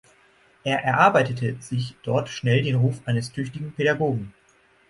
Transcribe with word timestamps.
Er 0.63 0.79
erarbeitete 0.83 1.57
sich 1.59 1.95
dort 2.01 2.27
schnell 2.27 2.63
den 2.63 2.73
Ruf 2.77 2.99
eines 3.05 3.31
tüchtigen 3.31 3.71
Pädagogen. 3.71 4.33